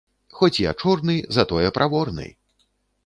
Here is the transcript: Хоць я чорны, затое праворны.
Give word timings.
Хоць 0.37 0.61
я 0.61 0.71
чорны, 0.83 1.17
затое 1.37 1.67
праворны. 1.79 2.27